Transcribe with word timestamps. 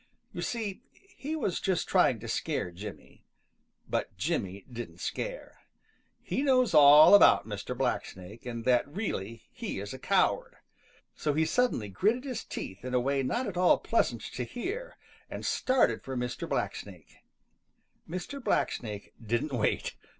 You 0.33 0.41
see, 0.41 0.81
he 1.15 1.35
was 1.35 1.59
just 1.59 1.87
trying 1.87 2.19
to 2.21 2.27
scare 2.27 2.71
Jimmy. 2.71 3.23
But 3.87 4.17
Jimmy 4.17 4.65
didn't 4.67 4.99
scare. 4.99 5.59
He 6.23 6.41
knows 6.41 6.73
all 6.73 7.13
about 7.13 7.45
Mr. 7.47 7.77
Blacksnake 7.77 8.43
and 8.47 8.65
that 8.65 8.87
really 8.87 9.43
he 9.51 9.79
is 9.79 9.93
a 9.93 9.99
coward. 9.99 10.55
So 11.15 11.33
he 11.35 11.45
suddenly 11.45 11.87
gritted 11.89 12.23
his 12.23 12.43
teeth 12.43 12.83
in 12.83 12.95
a 12.95 12.99
way 12.99 13.21
not 13.21 13.45
at 13.45 13.57
all 13.57 13.77
pleasant 13.77 14.23
to 14.23 14.43
hear 14.43 14.97
and 15.29 15.45
started 15.45 16.01
for 16.01 16.17
Mr. 16.17 16.49
Blacksnake. 16.49 17.17
Mr. 18.09 18.39
Blacksnake 18.43 19.11
didn't 19.23 19.53
wait. 19.53 19.97